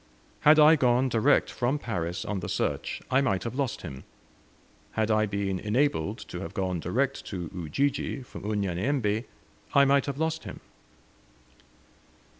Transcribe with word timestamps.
Had 0.39 0.57
I 0.57 0.75
gone 0.77 1.09
direct 1.09 1.51
from 1.51 1.77
Paris 1.77 2.25
on 2.25 2.39
the 2.39 2.49
search 2.49 3.03
I 3.11 3.21
might 3.21 3.43
have 3.43 3.53
lost 3.53 3.83
him; 3.83 4.03
had 4.93 5.11
I 5.11 5.27
been 5.27 5.59
enabled 5.59 6.17
to 6.29 6.39
have 6.39 6.55
gone 6.55 6.79
direct 6.79 7.23
to 7.27 7.51
Ujiji 7.53 8.23
from 8.23 8.43
Unyanyembe 8.51 9.25
I 9.75 9.85
might 9.85 10.07
have 10.07 10.17
lost 10.17 10.43
him. 10.45 10.59